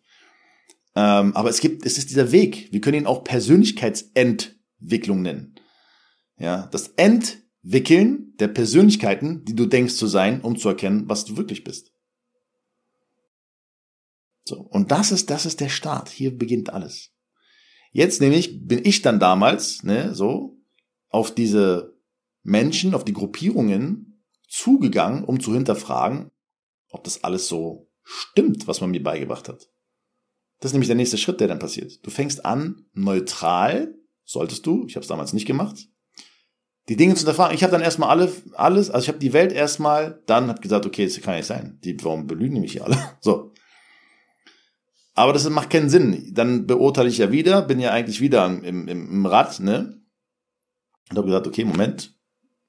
Ähm, 0.96 1.36
aber 1.36 1.48
es 1.48 1.60
gibt, 1.60 1.86
es 1.86 1.98
ist 1.98 2.10
dieser 2.10 2.32
Weg. 2.32 2.72
Wir 2.72 2.80
können 2.80 2.98
ihn 2.98 3.06
auch 3.06 3.22
Persönlichkeitsentwicklung 3.22 5.22
nennen. 5.22 5.54
Ja, 6.36 6.68
das 6.72 6.88
Entwickeln 6.96 8.34
der 8.40 8.48
Persönlichkeiten, 8.48 9.44
die 9.44 9.54
du 9.54 9.66
denkst 9.66 9.94
zu 9.94 10.08
sein, 10.08 10.40
um 10.40 10.58
zu 10.58 10.68
erkennen, 10.68 11.08
was 11.08 11.24
du 11.24 11.36
wirklich 11.36 11.62
bist. 11.62 11.92
So. 14.44 14.60
Und 14.60 14.90
das 14.90 15.12
ist, 15.12 15.30
das 15.30 15.46
ist 15.46 15.60
der 15.60 15.68
Start. 15.68 16.08
Hier 16.08 16.36
beginnt 16.36 16.72
alles. 16.72 17.12
Jetzt 17.92 18.20
nämlich 18.20 18.66
bin 18.66 18.84
ich 18.84 19.02
dann 19.02 19.18
damals, 19.18 19.82
ne, 19.82 20.14
so, 20.14 20.58
auf 21.08 21.34
diese 21.34 21.98
Menschen, 22.42 22.94
auf 22.94 23.04
die 23.04 23.12
Gruppierungen 23.12 24.24
zugegangen, 24.48 25.24
um 25.24 25.40
zu 25.40 25.52
hinterfragen, 25.52 26.30
ob 26.90 27.04
das 27.04 27.24
alles 27.24 27.48
so 27.48 27.90
stimmt, 28.02 28.66
was 28.66 28.80
man 28.80 28.90
mir 28.90 29.02
beigebracht 29.02 29.48
hat. 29.48 29.68
Das 30.60 30.70
ist 30.70 30.74
nämlich 30.74 30.88
der 30.88 30.96
nächste 30.96 31.18
Schritt, 31.18 31.40
der 31.40 31.48
dann 31.48 31.58
passiert. 31.58 32.04
Du 32.04 32.10
fängst 32.10 32.44
an, 32.44 32.86
neutral, 32.92 33.94
solltest 34.24 34.66
du, 34.66 34.84
ich 34.86 34.96
habe 34.96 35.02
es 35.02 35.08
damals 35.08 35.32
nicht 35.32 35.46
gemacht, 35.46 35.88
die 36.88 36.96
Dinge 36.96 37.14
zu 37.14 37.20
hinterfragen. 37.20 37.54
Ich 37.54 37.62
habe 37.62 37.72
dann 37.72 37.82
erstmal 37.82 38.10
alle, 38.10 38.32
alles, 38.54 38.90
also 38.90 39.04
ich 39.04 39.08
habe 39.08 39.18
die 39.18 39.32
Welt 39.32 39.52
erstmal, 39.52 40.22
dann 40.26 40.48
habe 40.48 40.60
gesagt, 40.60 40.86
okay, 40.86 41.06
das 41.06 41.20
kann 41.20 41.36
nicht 41.36 41.46
sein. 41.46 41.78
Die, 41.84 41.96
warum 42.04 42.26
belügen 42.26 42.56
die 42.56 42.60
mich 42.60 42.72
hier 42.72 42.84
alle? 42.84 42.98
So. 43.20 43.49
Aber 45.14 45.32
das 45.32 45.48
macht 45.50 45.70
keinen 45.70 45.90
Sinn. 45.90 46.32
Dann 46.34 46.66
beurteile 46.66 47.08
ich 47.08 47.18
ja 47.18 47.32
wieder, 47.32 47.62
bin 47.62 47.80
ja 47.80 47.90
eigentlich 47.90 48.20
wieder 48.20 48.46
im, 48.46 48.62
im, 48.62 48.88
im 48.88 49.26
Rad, 49.26 49.60
ne? 49.60 50.00
Und 51.10 51.16
habe 51.16 51.26
gesagt, 51.26 51.46
okay, 51.46 51.64
Moment, 51.64 52.16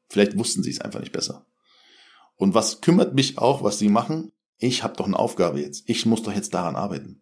vielleicht 0.10 0.38
wussten 0.38 0.64
sie 0.64 0.72
es 0.72 0.82
einfach 0.82 1.00
nicht 1.00 1.12
besser. 1.12 1.46
Und 2.36 2.56
was 2.56 2.82
kümmert 2.82 3.14
mich 3.14 3.38
auch, 3.38 3.64
was 3.64 3.78
sie 3.78 3.90
machen? 3.90 4.32
Ich 4.58 4.84
habe 4.84 4.96
doch 4.96 5.06
eine 5.06 5.18
Aufgabe 5.18 5.62
jetzt. 5.62 5.84
Ich 5.88 6.06
muss 6.06 6.24
doch 6.24 6.34
jetzt 6.34 6.54
daran 6.54 6.76
arbeiten. 6.76 7.22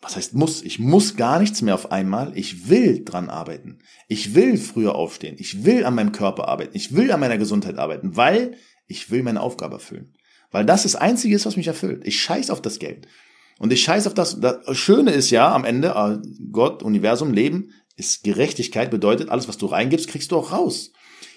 Was 0.00 0.16
heißt 0.16 0.34
muss? 0.34 0.62
Ich 0.62 0.78
muss 0.78 1.16
gar 1.16 1.40
nichts 1.40 1.62
mehr 1.62 1.74
auf 1.74 1.92
einmal. 1.92 2.36
Ich 2.36 2.68
will 2.68 3.04
dran 3.04 3.28
arbeiten. 3.28 3.80
Ich 4.08 4.34
will 4.34 4.56
früher 4.56 4.94
aufstehen. 4.94 5.36
Ich 5.38 5.64
will 5.64 5.84
an 5.84 5.94
meinem 5.94 6.12
Körper 6.12 6.48
arbeiten. 6.48 6.74
Ich 6.74 6.94
will 6.94 7.12
an 7.12 7.20
meiner 7.20 7.38
Gesundheit 7.38 7.76
arbeiten, 7.76 8.16
weil 8.16 8.56
ich 8.86 9.10
will 9.10 9.22
meine 9.22 9.40
Aufgabe 9.40 9.74
erfüllen. 9.74 10.16
Weil 10.50 10.64
das 10.64 10.84
das 10.84 10.96
Einzige 10.96 11.36
ist, 11.36 11.46
was 11.46 11.56
mich 11.56 11.66
erfüllt. 11.66 12.06
Ich 12.06 12.20
scheiß 12.20 12.50
auf 12.50 12.62
das 12.62 12.78
Geld. 12.78 13.06
Und 13.60 13.74
ich 13.74 13.82
scheiß 13.82 14.06
auf 14.06 14.14
das. 14.14 14.40
Das 14.40 14.74
Schöne 14.74 15.10
ist 15.10 15.28
ja 15.28 15.54
am 15.54 15.66
Ende, 15.66 15.88
äh, 15.88 16.18
Gott, 16.50 16.82
Universum, 16.82 17.34
Leben, 17.34 17.74
ist 17.94 18.24
Gerechtigkeit, 18.24 18.90
bedeutet, 18.90 19.28
alles, 19.28 19.48
was 19.48 19.58
du 19.58 19.66
reingibst, 19.66 20.08
kriegst 20.08 20.32
du 20.32 20.38
auch 20.38 20.50
raus. 20.50 20.92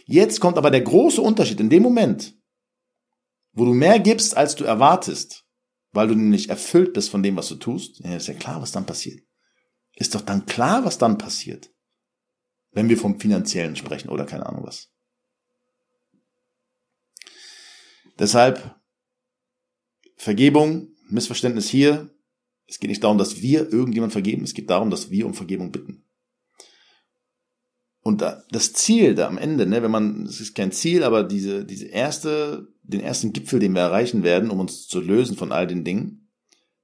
Jetzt 0.05 0.39
kommt 0.39 0.57
aber 0.57 0.71
der 0.71 0.79
große 0.79 1.21
Unterschied. 1.21 1.59
In 1.59 1.69
dem 1.69 1.83
Moment, 1.83 2.33
wo 3.51 3.65
du 3.65 3.73
mehr 3.73 3.99
gibst, 3.99 4.37
als 4.37 4.55
du 4.55 4.63
erwartest, 4.63 5.43
weil 5.91 6.07
du 6.07 6.15
nämlich 6.15 6.49
erfüllt 6.49 6.93
bist 6.93 7.09
von 7.09 7.23
dem, 7.23 7.35
was 7.35 7.49
du 7.49 7.55
tust, 7.55 7.99
ist 7.99 8.27
ja 8.27 8.33
klar, 8.33 8.61
was 8.61 8.71
dann 8.71 8.85
passiert. 8.85 9.19
Ist 9.95 10.15
doch 10.15 10.21
dann 10.21 10.45
klar, 10.45 10.85
was 10.85 10.97
dann 10.97 11.17
passiert. 11.17 11.71
Wenn 12.71 12.87
wir 12.87 12.97
vom 12.97 13.19
Finanziellen 13.19 13.75
sprechen 13.75 14.07
oder 14.07 14.25
keine 14.25 14.45
Ahnung 14.45 14.63
was. 14.63 14.87
Deshalb 18.17 18.79
Vergebung, 20.15 20.87
Missverständnis 21.09 21.67
hier. 21.67 22.12
Es 22.73 22.79
geht 22.79 22.89
nicht 22.89 23.03
darum, 23.03 23.19
dass 23.19 23.39
wir 23.39 23.71
irgendjemand 23.71 24.13
vergeben. 24.13 24.43
Es 24.43 24.55
geht 24.55 24.71
darum, 24.71 24.89
dass 24.89 25.11
wir 25.11 25.27
um 25.27 25.35
Vergebung 25.35 25.71
bitten. 25.71 26.05
Und 28.01 28.21
da, 28.21 28.43
das 28.49 28.73
Ziel 28.73 29.13
da 29.13 29.27
am 29.27 29.37
Ende, 29.37 29.67
ne, 29.67 29.83
wenn 29.83 29.91
man, 29.91 30.25
es 30.25 30.41
ist 30.41 30.55
kein 30.55 30.71
Ziel, 30.71 31.03
aber 31.03 31.23
diese, 31.23 31.65
diese 31.65 31.85
erste, 31.85 32.67
den 32.81 33.01
ersten 33.01 33.31
Gipfel, 33.31 33.59
den 33.59 33.73
wir 33.73 33.81
erreichen 33.81 34.23
werden, 34.23 34.49
um 34.49 34.59
uns 34.59 34.87
zu 34.87 35.01
lösen 35.01 35.37
von 35.37 35.51
all 35.51 35.67
den 35.67 35.83
Dingen, 35.83 36.31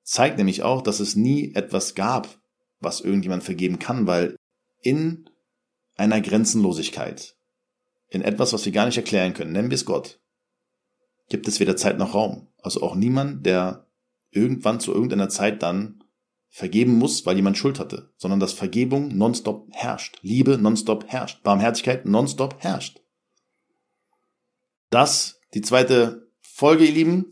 zeigt 0.03 0.37
nämlich 0.37 0.61
auch, 0.61 0.83
dass 0.83 0.99
es 0.99 1.15
nie 1.15 1.55
etwas 1.55 1.95
gab, 1.95 2.39
was 2.79 3.01
irgendjemand 3.01 3.43
vergeben 3.43 3.79
kann, 3.79 4.05
weil 4.05 4.35
in 4.83 5.27
einer 5.97 6.21
Grenzenlosigkeit, 6.21 7.35
in 8.09 8.21
etwas, 8.21 8.53
was 8.53 8.63
wir 8.63 8.73
gar 8.73 8.85
nicht 8.85 8.97
erklären 8.97 9.33
können, 9.33 9.53
nennen 9.53 9.71
wir 9.71 9.75
es 9.75 9.85
Gott, 9.85 10.21
gibt 11.29 11.47
es 11.47 11.59
weder 11.59 11.75
Zeit 11.75 11.97
noch 11.97 12.13
Raum. 12.13 12.47
Also 12.61 12.83
auch 12.83 12.93
niemand, 12.93 13.43
der 13.43 13.88
irgendwann 14.31 14.79
zu 14.79 14.93
irgendeiner 14.93 15.29
Zeit 15.29 15.63
dann 15.63 16.03
vergeben 16.49 16.97
muss, 16.97 17.25
weil 17.25 17.35
jemand 17.35 17.57
Schuld 17.57 17.79
hatte, 17.79 18.11
sondern 18.17 18.39
dass 18.39 18.53
Vergebung 18.53 19.15
nonstop 19.15 19.67
herrscht, 19.71 20.17
Liebe 20.21 20.57
nonstop 20.57 21.05
herrscht, 21.07 21.43
Barmherzigkeit 21.43 22.05
nonstop 22.05 22.55
herrscht. 22.59 22.99
Das 24.89 25.39
die 25.53 25.61
zweite 25.61 26.31
Folge, 26.41 26.85
ihr 26.85 26.91
Lieben. 26.91 27.29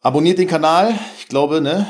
Abonniert 0.00 0.38
den 0.38 0.48
Kanal. 0.48 0.98
Ich 1.18 1.28
glaube, 1.28 1.60
ne, 1.60 1.86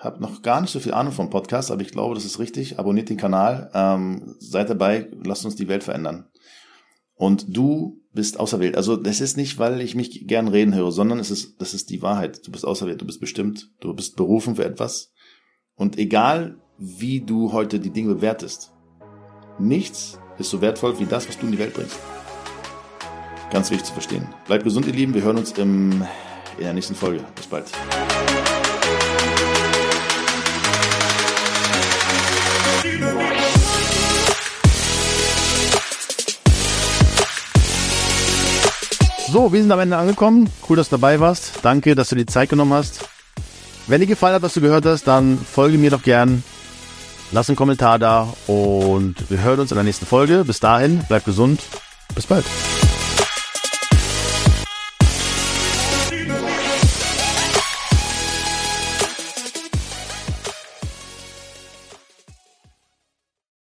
habe 0.00 0.20
noch 0.20 0.42
gar 0.42 0.60
nicht 0.60 0.70
so 0.70 0.80
viel 0.80 0.92
Ahnung 0.92 1.12
vom 1.12 1.30
Podcast, 1.30 1.70
aber 1.70 1.82
ich 1.82 1.92
glaube, 1.92 2.14
das 2.14 2.24
ist 2.24 2.38
richtig. 2.38 2.78
Abonniert 2.78 3.08
den 3.08 3.16
Kanal, 3.16 3.70
ähm, 3.74 4.36
seid 4.40 4.70
dabei, 4.70 5.10
lasst 5.24 5.44
uns 5.44 5.56
die 5.56 5.68
Welt 5.68 5.84
verändern. 5.84 6.28
Und 7.18 7.56
du 7.56 8.00
bist 8.14 8.40
auserwählt. 8.40 8.76
Also 8.76 8.96
das 8.96 9.20
ist 9.20 9.36
nicht, 9.36 9.58
weil 9.58 9.80
ich 9.80 9.94
mich 9.94 10.26
gern 10.26 10.48
reden 10.48 10.74
höre, 10.74 10.92
sondern 10.92 11.18
es 11.18 11.30
ist, 11.30 11.60
das 11.60 11.74
ist 11.74 11.90
die 11.90 12.00
Wahrheit. 12.00 12.46
Du 12.46 12.52
bist 12.52 12.64
auserwählt, 12.64 13.00
du 13.00 13.06
bist 13.06 13.20
bestimmt, 13.20 13.70
du 13.80 13.92
bist 13.92 14.16
berufen 14.16 14.56
für 14.56 14.64
etwas. 14.64 15.12
Und 15.74 15.98
egal, 15.98 16.58
wie 16.78 17.20
du 17.20 17.52
heute 17.52 17.80
die 17.80 17.90
Dinge 17.90 18.14
bewertest, 18.14 18.72
nichts 19.58 20.18
ist 20.38 20.50
so 20.50 20.60
wertvoll 20.60 20.98
wie 21.00 21.06
das, 21.06 21.28
was 21.28 21.38
du 21.38 21.46
in 21.46 21.52
die 21.52 21.58
Welt 21.58 21.74
bringst. 21.74 21.98
Ganz 23.50 23.70
wichtig 23.70 23.86
zu 23.86 23.92
verstehen. 23.92 24.26
Bleibt 24.46 24.64
gesund, 24.64 24.86
ihr 24.86 24.92
Lieben. 24.92 25.14
Wir 25.14 25.22
hören 25.22 25.38
uns 25.38 25.52
im, 25.52 26.02
in 26.56 26.64
der 26.64 26.74
nächsten 26.74 26.94
Folge. 26.94 27.24
Bis 27.34 27.46
bald. 27.46 27.66
So, 39.30 39.52
wir 39.52 39.60
sind 39.60 39.70
am 39.70 39.80
Ende 39.80 39.96
angekommen. 39.96 40.48
Cool, 40.68 40.76
dass 40.76 40.88
du 40.88 40.96
dabei 40.96 41.20
warst. 41.20 41.60
Danke, 41.62 41.94
dass 41.94 42.08
du 42.08 42.16
dir 42.16 42.26
Zeit 42.26 42.48
genommen 42.48 42.72
hast. 42.72 43.06
Wenn 43.86 44.00
dir 44.00 44.06
gefallen 44.06 44.34
hat, 44.34 44.42
was 44.42 44.54
du 44.54 44.60
gehört 44.62 44.86
hast, 44.86 45.04
dann 45.04 45.38
folge 45.38 45.76
mir 45.76 45.90
doch 45.90 46.02
gern. 46.02 46.42
Lass 47.30 47.50
einen 47.50 47.56
Kommentar 47.56 47.98
da 47.98 48.32
und 48.46 49.16
wir 49.28 49.42
hören 49.42 49.60
uns 49.60 49.70
in 49.70 49.76
der 49.76 49.84
nächsten 49.84 50.06
Folge. 50.06 50.44
Bis 50.46 50.60
dahin, 50.60 51.04
bleib 51.08 51.26
gesund. 51.26 51.60
Bis 52.14 52.26
bald. 52.26 52.46